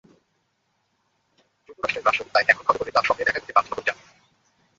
[1.67, 3.97] যুক্তরাষ্ট্রের রাষ্ট্রদূত তাই এখন ঘটা করেই তাঁর সঙ্গে দেখা করতে গান্ধীনগর যান।